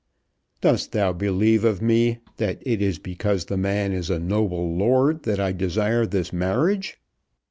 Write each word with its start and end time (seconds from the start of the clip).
Dost 0.61 0.93
thou 0.93 1.13
believe 1.13 1.63
of 1.63 1.79
me 1.79 2.21
that 2.37 2.57
it 2.65 2.81
is 2.81 2.97
because 2.97 3.45
the 3.45 3.55
man 3.55 3.91
is 3.91 4.09
a 4.09 4.17
noble 4.17 4.75
lord 4.75 5.21
that 5.25 5.39
I 5.39 5.51
desire 5.51 6.07
this 6.07 6.33
marriage?" 6.33 6.97